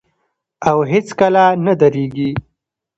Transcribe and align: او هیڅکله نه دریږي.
او 0.69 0.77
هیڅکله 0.91 1.45
نه 1.65 1.73
دریږي. 1.81 2.29